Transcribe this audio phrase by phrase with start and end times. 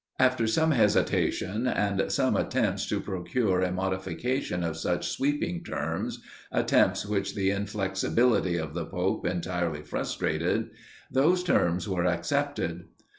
[0.17, 7.05] After much hesitation, and some attempts to procure a modification of such sweeping terms, attempts
[7.05, 10.71] which the inflexibility of the pope entirely frustrated,
[11.11, 12.85] those terms were accepted.